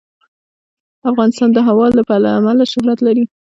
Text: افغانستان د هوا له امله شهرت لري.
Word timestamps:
افغانستان 1.09 1.49
د 1.53 1.57
هوا 1.67 1.85
له 2.25 2.31
امله 2.37 2.65
شهرت 2.71 2.99
لري. 3.07 3.23